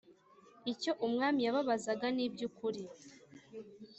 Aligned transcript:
icyo 0.73 0.91
umwami 1.05 1.39
yababazaga 1.45 2.07
nibyukuri 2.15 2.81